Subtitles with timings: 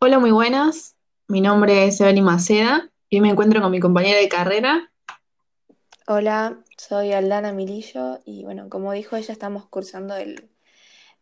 [0.00, 0.94] Hola, muy buenas.
[1.26, 4.92] Mi nombre es Evelyn Maceda y me encuentro con mi compañera de carrera.
[6.06, 10.50] Hola, soy Aldana Milillo y bueno, como dijo ella, estamos cursando el,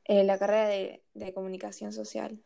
[0.04, 2.38] eh, la carrera de, de comunicación social.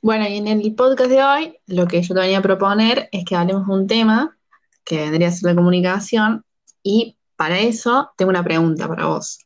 [0.00, 3.26] Bueno, y en el podcast de hoy lo que yo te venía a proponer es
[3.26, 4.38] que hablemos de un tema
[4.84, 6.46] que vendría a ser la comunicación
[6.82, 9.40] y para eso tengo una pregunta para vos.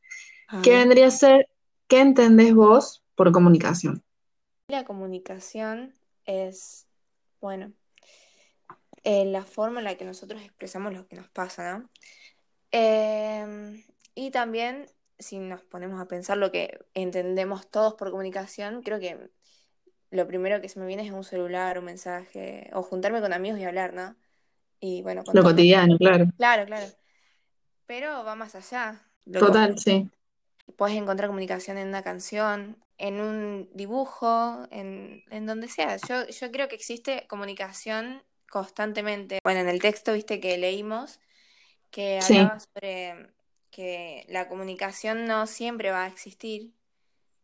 [0.62, 1.48] ¿Qué vendría a ser,
[1.88, 4.04] qué entendés vos por comunicación?
[4.68, 5.94] La comunicación
[6.24, 6.86] es,
[7.40, 7.72] bueno,
[9.02, 11.90] eh, la forma en la que nosotros expresamos lo que nos pasa, ¿no?
[12.70, 13.82] Em,
[14.14, 14.86] y también,
[15.18, 19.30] si nos ponemos a pensar lo que entendemos todos por comunicación, creo que
[20.10, 23.60] lo primero que se me viene es un celular, un mensaje, o juntarme con amigos
[23.60, 24.16] y hablar, ¿no?
[24.80, 26.26] Y bueno, Lo cotidiano, claro.
[26.36, 26.86] Claro, claro.
[27.86, 29.02] Pero va más allá.
[29.30, 30.08] Total, sí.
[30.76, 35.96] Puedes encontrar comunicación en una canción, en un dibujo, en, en donde sea.
[35.98, 39.38] Yo, yo creo que existe comunicación constantemente.
[39.44, 41.20] Bueno, en el texto, viste, que leímos,
[41.90, 43.30] que Sí, hablaba sobre
[43.70, 46.72] que la comunicación no siempre va a existir,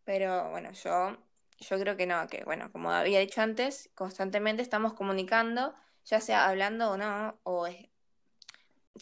[0.05, 1.17] pero bueno, yo,
[1.61, 5.75] yo creo que no, que bueno, como había dicho antes, constantemente estamos comunicando,
[6.07, 7.89] ya sea hablando o no, o es-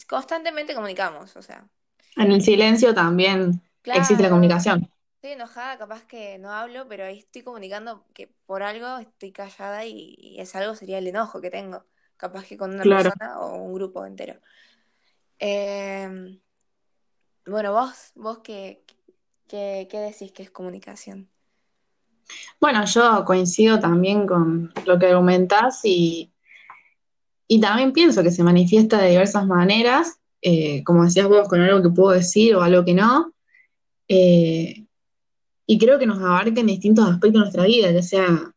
[0.06, 1.68] constantemente comunicamos, o sea.
[2.16, 4.90] en el silencio también existe la comunicación.
[5.16, 9.84] Estoy enojada, capaz que no hablo, pero ahí estoy comunicando que por algo estoy callada
[9.84, 11.84] y, y es algo sería el enojo que tengo,
[12.16, 13.10] capaz que con una Claro.
[13.10, 14.40] persona o un grupo entero.
[15.40, 16.38] Eh,
[17.46, 18.84] bueno, vos, vos qué,
[19.48, 21.30] qué, qué decís que es comunicación.
[22.60, 26.30] Bueno, yo coincido también con lo que argumentás y
[27.46, 31.82] Y también pienso que se manifiesta de diversas maneras, eh, como decías vos, con algo
[31.82, 33.32] que puedo decir o algo que no.
[34.08, 34.86] Eh,
[35.66, 38.52] y creo que nos abarca en distintos aspectos de nuestra vida, ya sea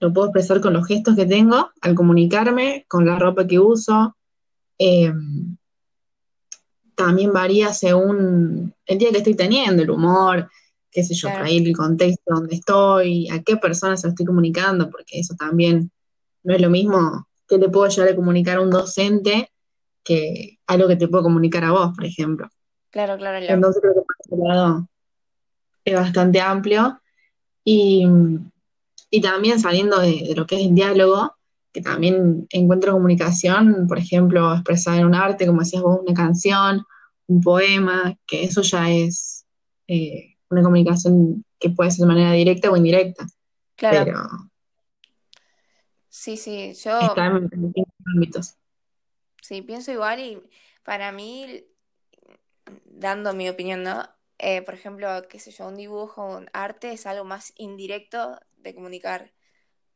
[0.00, 4.16] lo puedo expresar con los gestos que tengo al comunicarme, con la ropa que uso.
[4.78, 5.12] eh,
[6.94, 10.48] también varía según el día que estoy teniendo, el humor,
[10.90, 14.10] qué sé yo, por Claro, ahí el contexto donde estoy, a qué personas se lo
[14.12, 15.90] estoy comunicando, porque eso también
[16.42, 19.50] no es lo mismo que te puedo llegar a comunicar a un docente
[20.04, 22.48] que algo que te puedo comunicar a vos, por ejemplo.
[22.90, 24.88] claro, claro, la- Entonces creo que por ese lado
[25.84, 27.00] es bastante amplio.
[27.64, 28.06] Y,
[29.10, 31.36] y también saliendo de, de lo que es el diálogo,
[31.72, 36.86] que también encuentro comunicación, por ejemplo, expresada en un arte, como decías vos, una canción,
[37.26, 39.44] un poema, que eso ya es
[39.88, 43.26] eh, una comunicación que puede ser de manera directa o indirecta,
[43.76, 44.20] claro, pero
[46.08, 48.56] sí, sí, yo está en, en ámbitos.
[49.42, 50.42] sí pienso igual y
[50.82, 51.64] para mí,
[52.84, 54.02] dando mi opinión, ¿no?
[54.38, 58.74] Eh, por ejemplo, qué sé yo, un dibujo, un arte es algo más indirecto de
[58.74, 59.32] comunicar.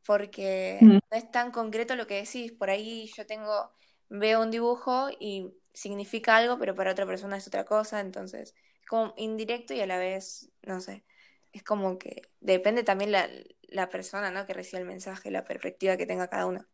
[0.06, 2.52] porque Mm, no es tan concreto lo que decís.
[2.52, 3.72] Por ahí yo tengo,
[4.08, 8.86] veo un dibujo y significa algo, pero para otra persona es otra cosa, entonces es
[8.88, 11.04] como indirecto y a la vez, no sé,
[11.52, 13.28] es como que depende también la,
[13.62, 14.46] la persona, ¿no?
[14.46, 16.66] que recibe el mensaje, la perspectiva que tenga cada uno.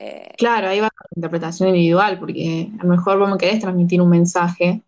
[0.00, 4.00] Eh, Claro, ahí va la interpretación individual, porque a lo mejor vos me querés transmitir
[4.00, 4.82] un mensaje,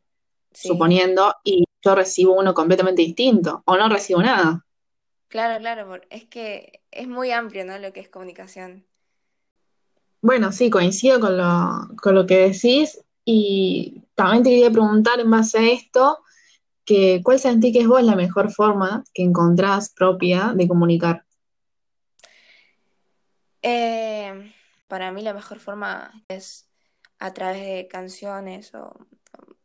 [0.52, 4.64] sí, suponiendo, y yo recibo uno completamente distinto, o no recibo nada.
[5.28, 7.78] claro, claro, es que es muy amplio, ¿no?
[7.78, 8.86] Lo que es comunicación.
[10.22, 15.30] Bueno, sí, coincido con lo, con lo que decís, y también te quería preguntar en
[15.30, 16.18] base a esto,
[16.84, 21.24] que ¿cuál sentís que es vos la mejor forma que encontrás propia de comunicar?
[23.62, 24.52] Eh,
[24.88, 26.68] para mí la mejor forma es
[27.18, 28.94] a través de canciones o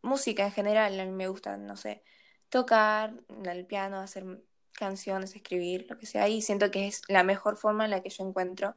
[0.02, 1.00] música en general.
[1.00, 2.04] A mí me gusta, no sé,
[2.50, 4.26] tocar el piano, hacer
[4.74, 6.28] canciones, escribir, lo que sea.
[6.30, 8.76] Y siento que es la mejor forma en la que yo encuentro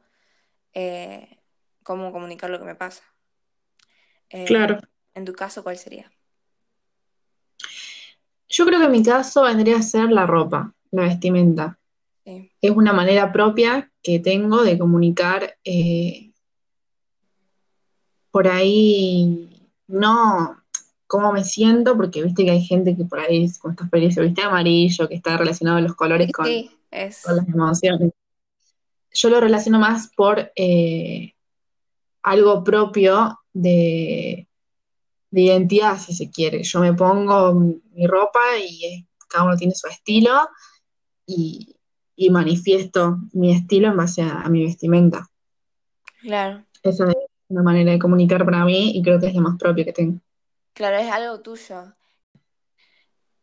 [0.73, 1.39] eh,
[1.83, 3.03] cómo comunicar lo que me pasa.
[4.29, 4.79] Eh, Claro.
[5.15, 6.11] en tu caso, ¿cuál sería?
[8.47, 11.79] Yo creo que en mi caso vendría a ser la ropa, la vestimenta.
[12.25, 16.31] Sí, Es una manera propia que tengo de comunicar eh,
[18.31, 20.58] por ahí, no
[21.09, 24.43] cómo me siento, porque viste que hay gente que por ahí, con esta experiencia, viste
[24.43, 28.11] amarillo, que está relacionado a los colores con, sí, con es, las emociones.
[29.11, 31.33] Yo lo relaciono más por eh,
[32.21, 34.47] algo propio de,
[35.31, 36.61] de identidad, si se quiere.
[36.61, 40.47] Yo me pongo mi ropa y eh, cada uno tiene su estilo
[41.25, 41.75] y,
[42.15, 45.27] y manifiesto mi estilo en base a, a mi vestimenta.
[46.21, 47.15] claro, Esa es
[47.47, 50.19] una manera de comunicar para mí y creo que es la más propia que tengo.
[50.79, 51.93] Claro, es algo tuyo.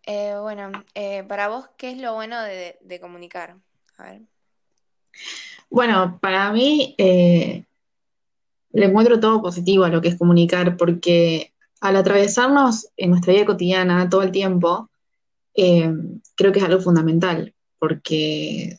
[0.06, 3.56] Eh, bueno, eh, para vos, ¿qué es lo bueno de, comunicar?
[3.98, 4.22] A ver.
[5.68, 7.66] Bueno, para mí eh,
[8.70, 11.52] le encuentro todo positivo a lo que es comunicar, porque
[11.82, 14.88] al atravesarnos en nuestra vida cotidiana todo el tiempo,
[15.54, 15.92] eh,
[16.36, 18.78] creo que es algo fundamental, porque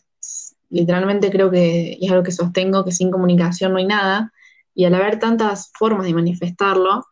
[0.72, 4.34] literalmente creo que, es algo que sostengo, que sin comunicación no hay nada,
[4.74, 7.06] y al haber tantas formas de manifestarlo,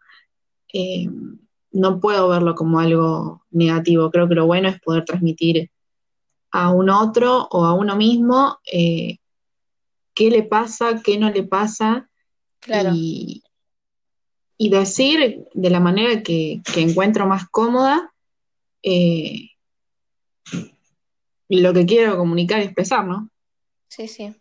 [0.77, 1.07] eh,
[1.71, 4.11] no puedo verlo como algo negativo.
[4.11, 5.71] Creo que lo bueno es poder transmitir
[6.51, 9.17] a un otro o a uno mismo eh,
[10.13, 12.09] qué le pasa, qué no le pasa,
[12.59, 13.43] Claro, y,
[14.57, 18.13] y decir de la manera que, que encuentro más cómoda
[18.83, 19.49] eh,
[21.49, 23.29] lo que quiero comunicar y expresar, ¿no?
[23.87, 24.35] sí, sí,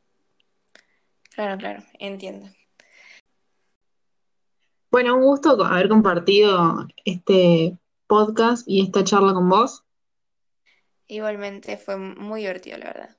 [1.34, 2.48] claro, claro, entiendo.
[4.94, 7.76] Bueno, un gusto haber compartido este
[8.06, 9.82] podcast y esta charla con vos.
[11.08, 13.16] Igualmente fue muy divertido, la verdad.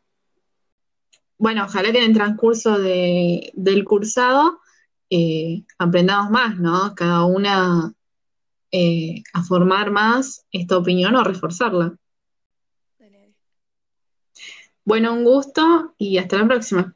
[1.38, 4.62] Bueno, ojalá que en el transcurso de- del cursado
[5.10, 6.96] eh, aprendamos más, ¿no?
[6.96, 7.94] Cada una
[8.72, 11.98] eh, a formar más esta opinión o reforzarla.
[14.86, 16.96] Bueno, un gusto y hasta la próxima.